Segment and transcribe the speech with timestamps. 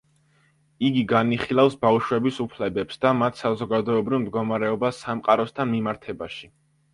[0.87, 6.51] იგი განიხილავს ბავშვების უფლებებს და მათ საზოგადოებრივ მდგომარეობას სამყაროსთან მიმართებაში.